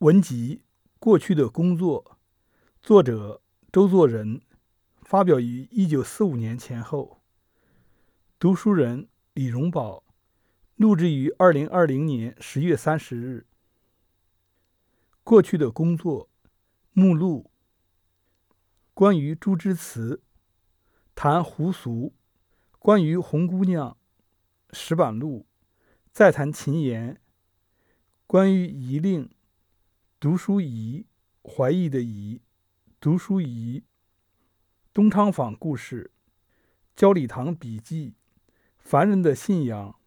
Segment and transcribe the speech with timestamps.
[0.00, 0.56] 文集
[0.98, 2.04] 《过去的工作》，
[2.82, 3.40] 作者
[3.72, 4.42] 周作人，
[5.00, 7.22] 发表于一九四五年前后。
[8.38, 10.04] 读书人李荣宝，
[10.74, 13.46] 录制于二零二零年十月三十日。
[15.24, 16.28] 过去的工作
[16.92, 17.50] 目录：
[18.92, 20.22] 关于朱之词，
[21.14, 22.12] 谈胡俗；
[22.78, 23.96] 关于红姑娘，
[24.72, 25.46] 石板路，
[26.12, 27.16] 再谈秦言；
[28.26, 29.30] 关于遗令。
[30.18, 31.04] 读书仪，
[31.42, 32.40] 怀疑的疑，
[32.98, 33.84] 读书仪，
[34.94, 36.10] 东昌坊故事，
[36.96, 38.14] 焦礼堂笔记，
[38.78, 40.00] 凡人的信仰，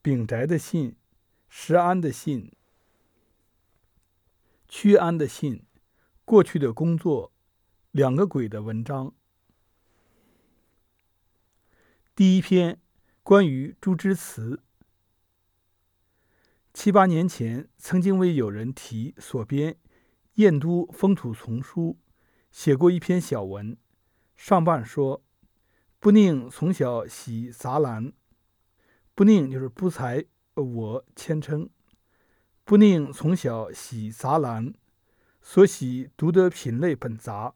[0.00, 0.96] 丙宅的信，
[1.50, 2.50] 石安的信，
[4.66, 5.66] 屈安的信，
[6.24, 7.30] 过去的工作，
[7.90, 9.12] 两个鬼的文章。
[12.16, 12.80] 第一篇，
[13.22, 14.62] 关于朱之词。
[16.82, 19.74] 七八年前，曾经为友人题所编
[20.36, 21.98] 《燕都风土丛书》
[22.50, 23.76] 写过一篇小文，
[24.34, 25.22] 上半说
[26.00, 28.14] ：“不宁从小喜杂兰，
[29.14, 31.68] 不宁就是不才，我谦称。
[32.64, 34.72] 不宁从小喜杂兰，
[35.42, 37.52] 所喜读的品类本杂，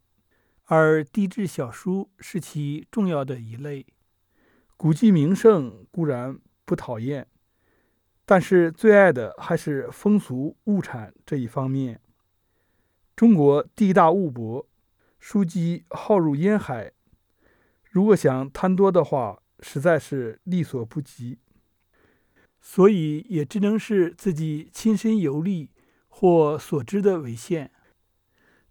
[0.64, 3.86] 而地质小书是其重要的一类。
[4.76, 7.26] 古迹名胜固然不讨厌。”
[8.26, 12.00] 但是最爱的还是风俗物产这一方面。
[13.14, 14.66] 中国地大物博，
[15.18, 16.92] 书籍浩如烟海，
[17.90, 21.38] 如果想贪多的话，实在是力所不及。
[22.60, 25.70] 所以也只能是自己亲身游历
[26.08, 27.70] 或所知的为限，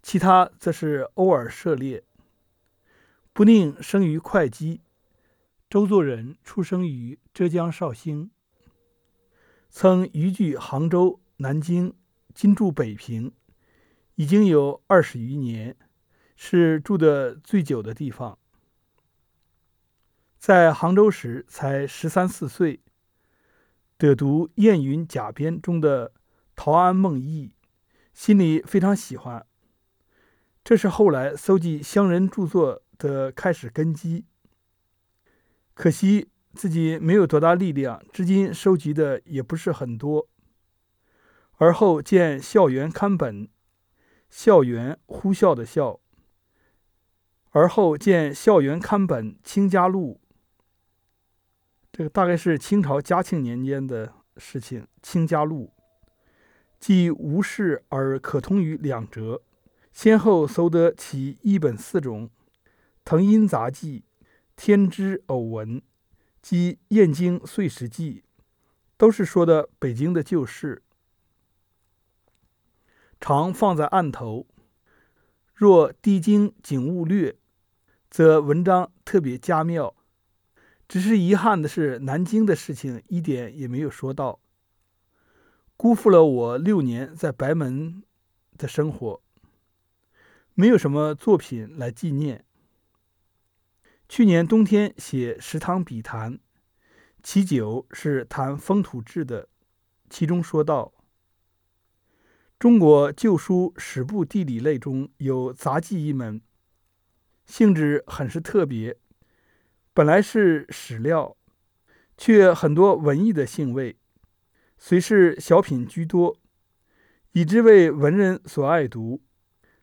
[0.02, 2.02] 其他则是偶尔涉猎。
[3.32, 4.80] 不宁生于会稽，
[5.70, 8.30] 周作人出生于浙江绍兴。
[9.76, 11.94] 曾移居杭州、南京，
[12.32, 13.32] 今住北平，
[14.14, 15.76] 已经有二十余年，
[16.36, 18.38] 是住的最久的地方。
[20.38, 22.82] 在杭州时才十三四岁，
[23.98, 26.10] 得读燕云甲编中的
[26.54, 27.48] 《陶庵梦忆》，
[28.12, 29.44] 心里非常喜欢。
[30.62, 34.24] 这是后来搜集乡人著作的开始根基。
[35.74, 36.28] 可惜。
[36.54, 40.28] 自己没有多大力量，至今收集的也不是很多。
[41.58, 43.48] 而后见校园刊本，
[44.30, 46.00] 校园呼啸的校。
[47.50, 50.20] 而后见校园刊本《清家录》，
[51.92, 55.72] 这个大概是清朝嘉庆年间的事情，《清家录》
[56.80, 59.42] 既无事而可通于两折，
[59.92, 62.28] 先后搜得其一本四种，
[63.04, 64.00] 《藤阴杂记》
[64.56, 65.80] 《天之偶闻》。
[66.44, 68.22] 即《燕京岁时记》，
[68.98, 70.82] 都是说的北京的旧事，
[73.18, 74.46] 常放在案头。
[75.54, 77.38] 若地经景物略，
[78.10, 79.96] 则文章特别佳妙。
[80.86, 84.38] 只是遗憾的是，南京的事情一点也没有说到，
[85.78, 88.02] 辜负了我六年在白门
[88.58, 89.22] 的生活，
[90.52, 92.44] 没有什么作品来纪念。
[94.08, 96.34] 去年冬天写《石塘笔谈》，
[97.22, 99.48] 其九是谈风土志的，
[100.10, 100.92] 其中说道：
[102.58, 106.40] 中国旧书史部地理类中有杂记一门，
[107.46, 108.96] 性质很是特别。
[109.94, 111.36] 本来是史料，
[112.16, 113.96] 却很多文艺的兴味，
[114.76, 116.36] 虽是小品居多，
[117.32, 119.22] 以致为文人所爱读，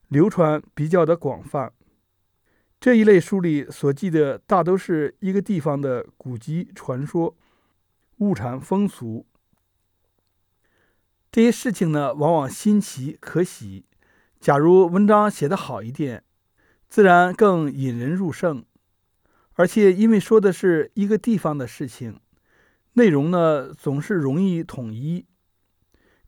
[0.07, 1.73] 流传比较的广泛。
[2.81, 7.37] 这一类书里所记的大都是一个地方的古籍传说、
[8.17, 9.27] 物产风俗。
[11.31, 13.85] 这些事情呢，往往新奇可喜。
[14.39, 16.23] 假如文章写得好一点，
[16.89, 18.65] 自然更引人入胜。
[19.53, 22.19] 而且因为说的是一个地方的事情，
[22.93, 25.27] 内容呢总是容易统一，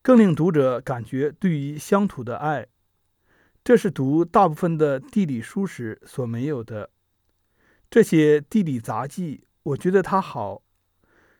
[0.03, 2.67] 更令读者感觉对于乡土的爱。
[3.63, 6.89] 这是读大部分的地理书时所没有的。
[7.89, 10.63] 这些地理杂记，我觉得它好，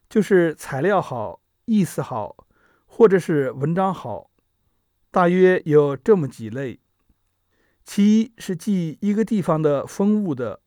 [0.09, 2.47] 就是材料好，意思好，
[2.85, 4.31] 或者是文章好，
[5.11, 6.79] 大约有这么几类。
[7.83, 10.61] 其一是记一个地方的风物的。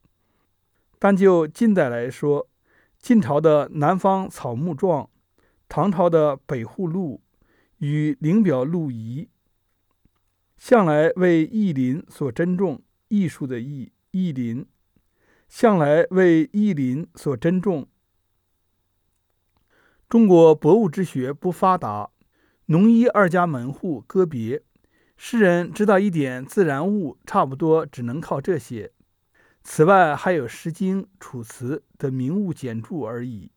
[0.98, 2.50] 单就近代来说，
[2.98, 5.08] 晋朝的南方草木状，
[5.70, 7.22] 唐朝的北户录
[7.78, 9.30] 与灵表录仪。
[10.56, 14.66] 向来为艺林所珍重，艺术的艺，艺林
[15.48, 17.86] 向来为艺林所珍重。
[20.08, 22.10] 中国博物之学不发达，
[22.66, 24.62] 农医二家门户割别，
[25.16, 28.92] 诗人知道一点自然物，差不多只能靠这些。
[29.62, 33.50] 此外，还有《诗经》《楚辞》的名物简注而已。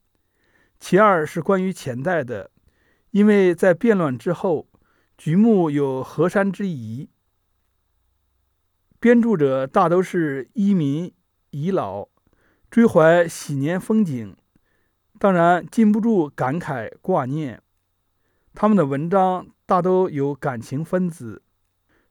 [0.79, 2.49] 其二是关于前代的，
[3.11, 4.67] 因为在变乱之后，
[5.19, 7.09] 举目有河山之疑，
[9.01, 11.13] 编著者大都是医民
[11.49, 12.07] 遗老，
[12.71, 14.37] 追怀喜年风景，
[15.19, 17.61] 当然禁不住感慨挂念。
[18.53, 21.43] 他们的文章大都有感情分子，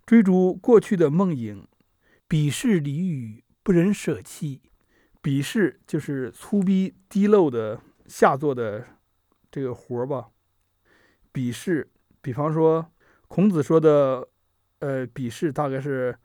[0.04, 1.66] 追逐过去的梦影，
[2.28, 3.42] 鄙视俚语。
[3.62, 4.60] 不忍舍弃，
[5.22, 8.86] 鄙视就是粗鄙低陋的下作的
[9.50, 10.28] 这个活儿吧。
[11.32, 11.90] 鄙视，
[12.22, 12.90] 比方说
[13.28, 14.26] 孔子说的，
[14.78, 16.18] 呃，鄙视大概是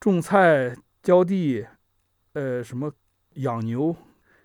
[0.00, 1.64] 种菜、浇地，
[2.32, 2.92] 呃，什么
[3.34, 3.96] 养牛、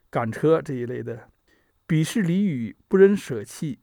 [0.10, 1.30] 赶车这一类的。
[1.88, 3.80] 鄙视俚语，不忍舍弃。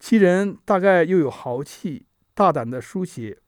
[0.00, 3.38] 其人大概又有豪气，大胆的书写，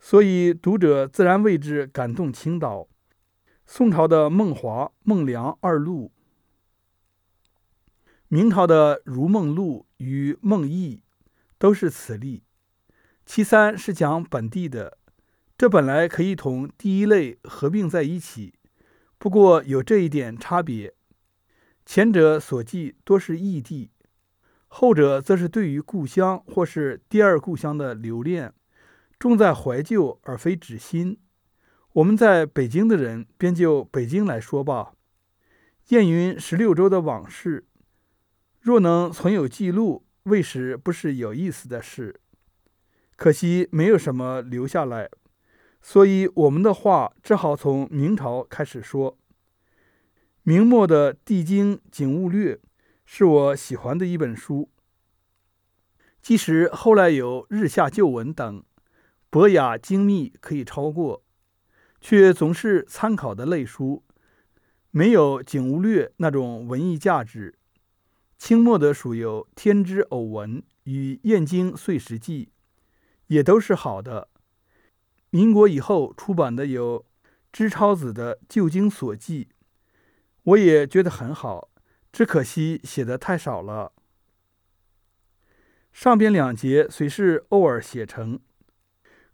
[0.00, 2.88] 所以读者自然为之感动倾倒。
[3.66, 6.12] 宋朝的孟华、孟良二录，
[8.28, 10.96] 明朝的《如梦录》与《梦忆》
[11.58, 12.44] 都是此例。
[13.26, 14.96] 其三是讲本地的，
[15.58, 18.54] 这本来可以同第一类合并在一起，
[19.18, 20.94] 不过有这一点差别：
[21.84, 23.90] 前者所记多是异地，
[24.68, 28.54] 后者则是对于故乡或是第二故乡的留恋，
[29.18, 31.18] 重在怀旧而非指新。
[31.94, 34.92] 我们在北京的人，便就北京来说吧。
[35.88, 37.66] 燕云十六州的往事，
[38.60, 42.20] 若能存有记录，未时不是有意思的事。
[43.16, 45.10] 可惜没有什么留下来，
[45.80, 49.18] 所以我们的话只好从明朝开始说。
[50.42, 52.54] 明末的《地经景物略》
[53.04, 54.70] 是我喜欢的一本书，
[56.22, 58.62] 即使后来有《日下旧闻》等，
[59.30, 61.22] 博雅精密，可以超过。
[62.00, 64.04] 却总是参考的类书，
[64.92, 67.58] 没有《景物略》那种文艺价值。
[68.38, 72.50] 清末的属有《天之偶闻》与《燕京岁时记》，
[73.28, 74.28] 也都是好的。
[75.30, 77.04] 民国以后出版的有
[77.52, 79.44] 知超子的《旧经所记》，
[80.44, 81.70] 我也觉得很好，
[82.12, 83.92] 只可惜写的太少了。
[85.92, 88.40] 上边两节虽是偶尔写成，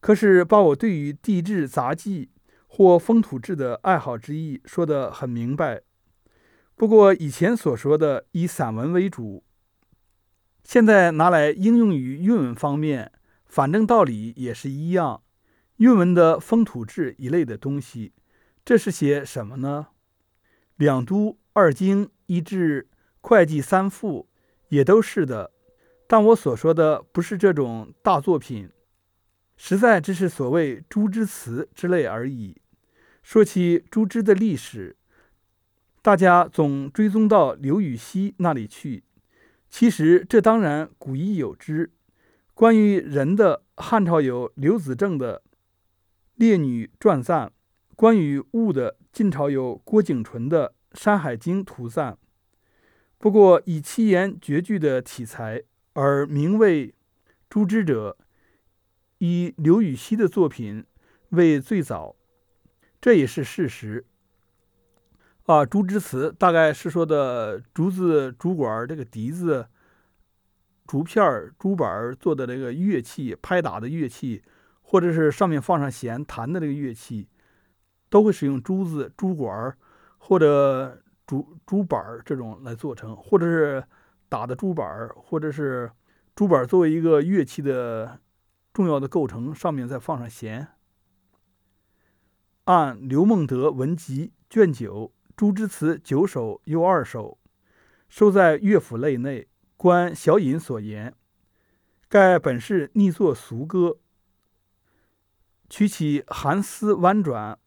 [0.00, 2.30] 可是把我对于地质杂记。
[2.74, 5.82] 或风土志的爱好之意说得很明白，
[6.74, 9.44] 不过以前所说的以散文为主，
[10.64, 13.11] 现在拿来应用于韵文方面，
[13.52, 15.22] 反正道理也是一样。
[15.76, 18.14] 韵文的风土志一类的东西，
[18.64, 19.88] 这是写什么呢？
[20.76, 22.88] 两都、二经、一志、
[23.20, 24.26] 会计三赋，
[24.70, 25.52] 也都是的。
[26.06, 28.70] 但我所说的不是这种大作品，
[29.58, 32.56] 实在只是所谓诸之词之类而已。
[33.22, 34.96] 说起朱之的历史，
[36.00, 39.04] 大家总追踪到刘禹锡那里去。
[39.68, 41.90] 其实这当然古已有之。
[42.62, 45.38] 关于人的，汉朝有刘子正的
[46.36, 47.48] 《列女传赞》；
[47.96, 52.12] 关于物的，晋朝有郭景纯的《山海经图赞》。
[53.18, 55.64] 不过以七言绝句的题材
[55.94, 56.94] 而名为
[57.48, 58.16] 朱之者，
[59.18, 60.84] 以刘禹锡的作品
[61.30, 62.14] 为最早。
[63.00, 64.06] 这也是事实
[65.46, 65.66] 啊！
[65.66, 69.66] 竹之词大概是说的竹子、竹管这个笛子、
[70.86, 74.42] 竹片儿竹板儿做的这个乐器，拍打的乐器，
[74.82, 77.28] 或者是上面放上弦弹的这个乐器，
[78.10, 79.78] 都会使用竹子、竹管儿
[80.18, 83.82] 或者竹竹板儿这种来做成，或者是
[84.28, 85.90] 打的竹板儿或者是
[86.34, 88.20] 竹板作为一个乐器的
[88.72, 90.68] 重要的构成，上面再放上弦。
[92.64, 97.38] 按刘孟德文集卷九《朱之词九首又二首》，
[98.08, 99.48] 收在乐府类内。
[99.82, 101.12] 观小隐所言，
[102.08, 103.98] 盖本是逆作俗歌，
[105.68, 107.58] 取其含思婉转，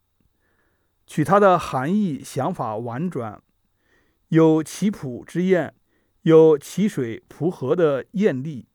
[1.05, 3.43] 取它的含义想法婉转，
[4.29, 5.75] 有其谱之艳，
[6.21, 8.65] 有淇水蒲河的艳丽。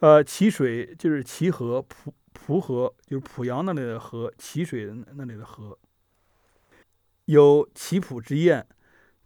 [0.00, 2.12] 呃，淇水就是齐河蒲。
[2.32, 5.78] 蒲河就是濮阳那里的河，淇水那里的河，
[7.26, 8.66] 有棋谱之艳，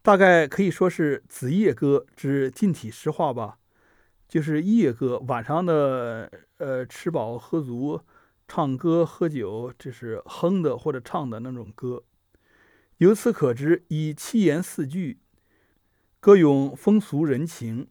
[0.08, 3.58] 大概可以说是子夜歌之近体诗化吧，
[4.26, 8.00] 就是夜歌，晚上的呃吃饱喝足，
[8.48, 12.04] 唱歌喝酒，这是哼的或者唱的那种歌。
[12.96, 15.20] 由此可知，以七言四句
[16.20, 17.86] 歌咏风俗人情，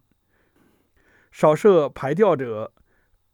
[1.31, 2.73] 少设排调者，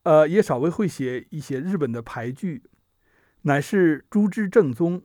[0.04, 2.64] 呃，也稍微会写一些日本的排句，
[3.44, 5.04] 乃是诸之正宗。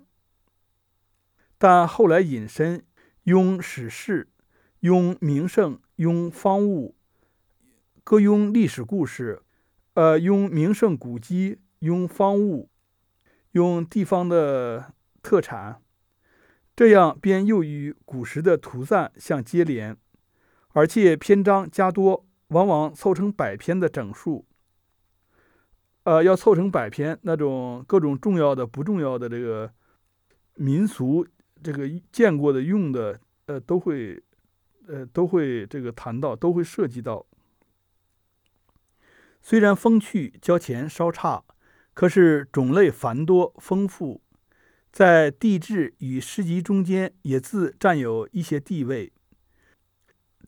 [1.58, 2.84] 但后来引申，
[3.28, 4.26] 用史事，
[4.80, 6.96] 用名胜，用方物，
[8.02, 9.42] 各用历史故事，
[9.92, 12.70] 呃，用名胜古迹，用方物，
[13.50, 15.82] 用地方的特产，
[16.74, 19.94] 这样便又与古时的图赞相接连，
[20.68, 24.46] 而且篇章加多，往往凑成百篇的整数。
[26.04, 29.70] 呃，要凑成百篇，那种各种重要的、不重要的这个
[30.54, 31.26] 民俗。
[31.62, 34.22] 这个见过的、用的，呃，都会，
[34.86, 37.26] 呃，都会这个谈到，都会涉及到。
[39.40, 41.44] 虽然风趣交钱稍差，
[41.94, 44.20] 可是种类繁多丰富，
[44.90, 49.12] 在地质与诗集中间也自占有一些地位。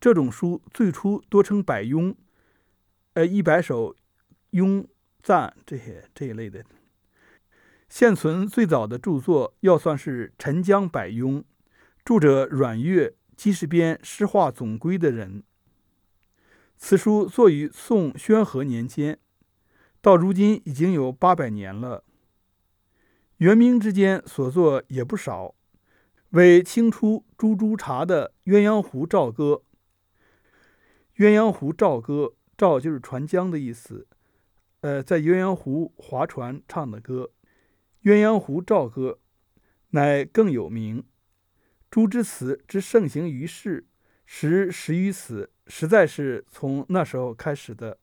[0.01, 2.15] 这种书最初多称百庸，
[3.15, 3.95] 呃，一百首
[4.53, 4.87] 庸
[5.23, 6.65] 赞这些这一类的。
[7.91, 11.39] 现存最早的著作，要算是《陈江百庸》，
[12.05, 15.43] 著者阮岳，即是编《诗话总规》的人。
[16.77, 19.19] 此书作于宋宣和年间，
[20.01, 22.05] 到如今已经有八百年了。
[23.39, 25.57] 元明之间所作也不少，
[26.31, 29.63] 为清初朱朱茶的《鸳鸯湖棹歌》。
[31.21, 34.07] 鸳鸯湖棹歌，棹就是船江的意思，
[34.83, 37.33] 呃，在鸳鸯湖划船唱的歌。
[38.03, 39.19] 鸳鸯湖棹歌，
[39.91, 41.05] 乃更有名。
[41.91, 43.87] 朱之词之盛行于世，
[44.25, 47.99] 实始于此，实在是从那时候开始的。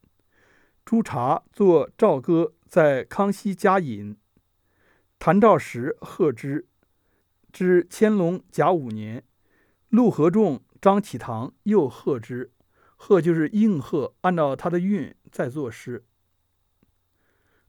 [0.86, 4.16] 朱茶作棹歌，在康熙嘉尹
[5.18, 6.68] 谭照时贺之，
[7.52, 9.24] 至乾隆甲午年，
[9.90, 12.52] 陆和仲、张启堂又贺之，
[12.96, 16.06] 贺就是应贺，按照他的韵再作诗。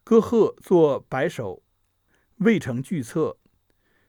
[0.05, 1.63] 歌贺作百首。
[2.39, 3.37] 未成巨册，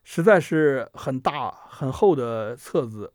[0.03, 3.13] 实在是很大很厚的册子，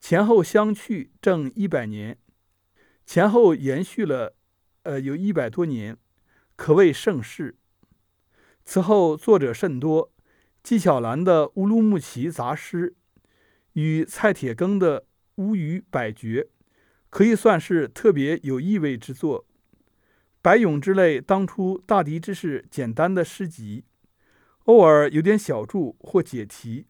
[0.00, 2.18] 前后相去正一百年，
[3.04, 4.34] 前后延续了，
[4.84, 5.96] 呃，有一百多年，
[6.56, 7.56] 可谓盛世。
[8.64, 10.10] 此后作者甚多，
[10.62, 12.94] 纪晓岚的《乌鲁木齐杂诗》
[13.74, 15.00] 与蔡铁庚的
[15.36, 16.42] 《乌语百绝》，
[17.10, 19.44] 可以算是特别有意味之作。
[20.40, 23.84] 白咏之类，当初大抵只是简单的诗集。
[24.70, 26.86] 偶尔有点小注或解题，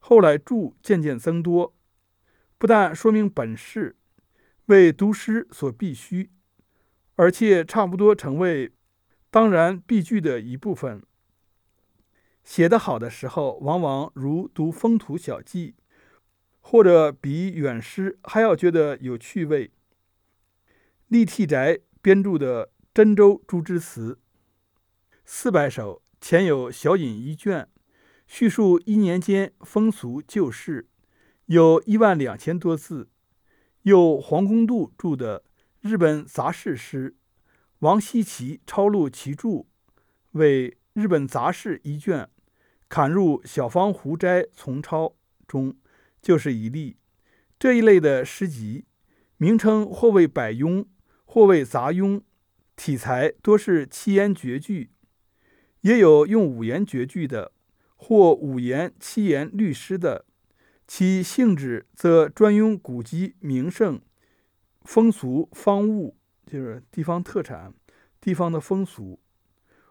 [0.00, 1.72] 后来注渐渐增多，
[2.58, 3.94] 不但说明本事，
[4.66, 6.30] 为读诗所必须，
[7.14, 8.72] 而且差不多成为
[9.30, 11.00] 当然必具的一部分。
[12.42, 15.76] 写得好的时候，往往如读风土小记，
[16.60, 19.70] 或者比远诗还要觉得有趣味。
[21.06, 24.14] 立替宅编著的《真州诸之词》，
[25.24, 26.01] 四百首。
[26.22, 27.68] 前有小隐一卷，
[28.28, 30.86] 叙述一年间风俗旧事，
[31.46, 33.10] 有一万两千多字。
[33.82, 35.40] 又黄公度著的
[35.80, 37.10] 《日本杂事诗》，
[37.80, 39.66] 王希奇抄录其著，
[40.30, 42.30] 为《日本杂事》一卷，
[42.88, 45.06] 刊入《小方湖斋丛抄》
[45.48, 45.76] 中，
[46.22, 46.98] 就是一例。
[47.58, 48.84] 这一类的诗集，
[49.38, 50.86] 名称或为百庸，
[51.24, 52.22] 或为杂庸，
[52.76, 54.91] 题材多是七言绝句。
[55.82, 57.52] 也有用五言绝句的，
[57.96, 60.24] 或五言、七言律诗的，
[60.86, 64.00] 其性质则专用古籍名胜、
[64.82, 67.74] 风俗、方物，就是地方特产、
[68.20, 69.20] 地方的风俗，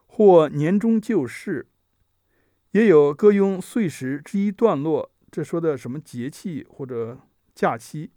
[0.05, 1.67] 或年终旧事，
[2.71, 7.19] 也有各用岁时之一段落，这说的什么节气或者
[7.53, 8.11] 假期，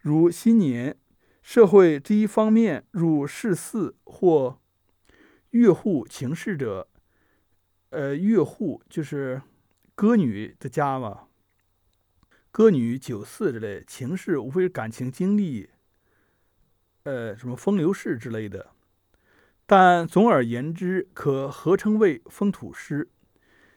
[0.00, 0.96] 如新年、
[1.42, 3.54] 社会之一方面，入事
[4.02, 4.60] 或
[5.50, 6.88] 越户情事者。
[7.90, 9.42] 呃，乐户就是
[9.94, 11.28] 歌女的家嘛，
[12.50, 15.70] 歌女酒肆之类，情事无非是感情经历，
[17.02, 18.70] 呃，什么风流事之类的。
[19.66, 23.08] 但总而言之，可合称为风土诗。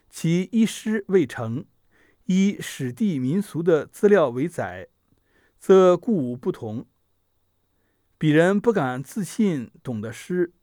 [0.10, 1.66] 其一诗未成，
[2.26, 4.90] 以史地民俗的资料为载，
[5.58, 6.86] 则故无不同。
[8.20, 10.54] 鄙人不敢自信懂得诗。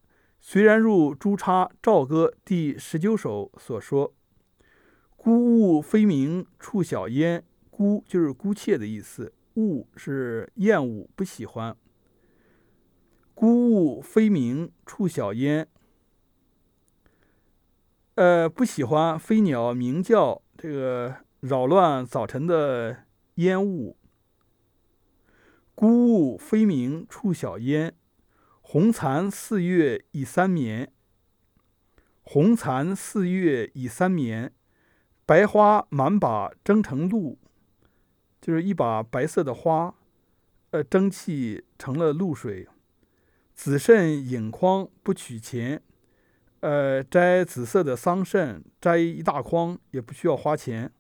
[0.43, 4.15] 虽然如朱叉《赵歌》第十九首所说
[5.15, 11.77] ：“孤鹜飞鸣处小烟。”孤就是姑妾的意思，物是厌恶、不喜欢。
[13.35, 15.69] 孤鹜飞鸣处小烟，
[18.17, 23.05] 呃，不喜欢飞鸟鸣叫，这个扰乱早晨的
[23.37, 23.97] 烟雾。
[25.75, 27.95] 孤鹜飞鸣处小烟，
[28.73, 30.93] 红蚕四月已三眠。
[32.23, 34.53] 红蚕四月已三眠，
[35.27, 37.37] 白花满把蒸成露，
[38.41, 39.97] 就是一把白色的花，
[40.71, 42.69] 呃，蒸汽成了露水。
[43.57, 45.83] 紫肾隐筐不取钱，
[46.61, 50.93] 呃，摘紫色的桑葚，摘一大筐也不需要花钱。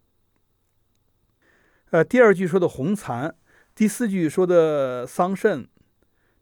[1.91, 3.37] 呃，第二句说的红蚕，
[3.77, 5.69] 第四句说的桑葚，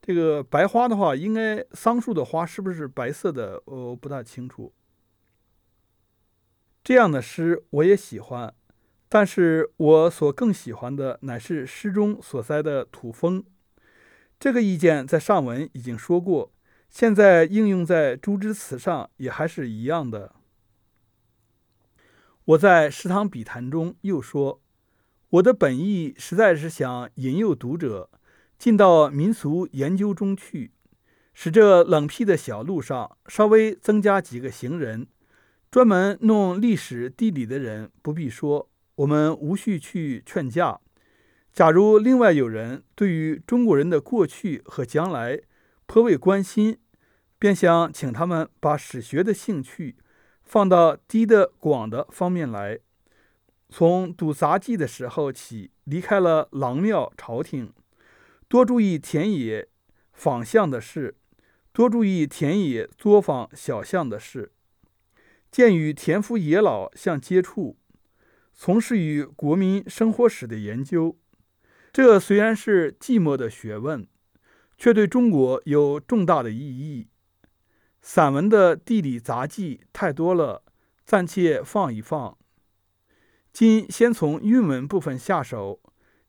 [0.08, 3.62] 这个白花的话，应该桑树的花是不是白色的？
[3.66, 4.72] 我不大清楚。
[6.82, 8.54] 这样的诗我也喜欢，
[9.10, 13.44] 但是我所更喜欢的乃是诗中所塞的土风。
[14.40, 16.54] 这个意见在上文已经说过，
[16.88, 20.34] 现在应用在朱之词上也还是一样的。
[22.46, 24.62] 我在《食堂笔谈》中又说，
[25.28, 28.08] 我的本意实在是想引诱读者
[28.58, 30.72] 进到民俗研究中去，
[31.32, 35.06] 使这冷僻的小路上稍微增加几个行人，
[35.70, 40.80] 专门弄历史地理的人不必说，我们无需去劝架。
[41.52, 45.40] 假如另外有人对于中国人的过去和将来
[45.86, 46.78] 颇为关心，
[47.38, 49.96] 便想请他们把史学的兴趣
[50.42, 52.80] 放到低的广的方面来。
[53.68, 57.72] 从读杂记的时候起，离开了郎庙朝廷，
[58.48, 59.68] 多注意田野
[60.10, 61.14] 访巷的事，
[61.70, 64.52] 多注意田野作坊小巷的事，
[65.50, 67.76] 见与田夫野老相接触，
[68.54, 71.18] 从事于国民生活史的研究。
[71.92, 74.08] 这虽然是寂寞的学问，
[74.78, 77.08] 却对中国有重大的意义。
[78.00, 80.62] 散文的地理杂记太多了，
[81.04, 82.38] 暂且放一放。
[83.52, 85.80] 今先从韵文部分下手，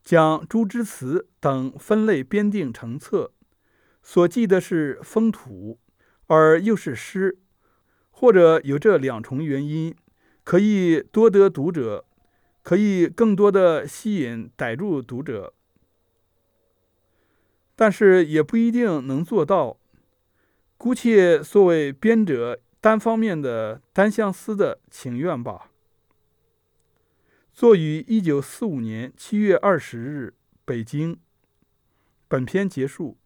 [0.03, 3.31] 将诸之词等分类编定成册。
[4.01, 5.79] 所记的是风土，
[6.27, 7.39] 而又是诗，
[8.09, 9.95] 或者有这两重原因，
[10.43, 12.05] 可以多得读者。
[12.61, 15.53] 可以更多的吸引逮住读者，
[17.75, 19.77] 但是也不一定能做到。
[20.77, 25.68] 姑且作为编者单方面的单相思的情愿吧。
[27.59, 31.19] 作于一九四五年七月二十日，北京。
[32.29, 33.17] 本篇结束。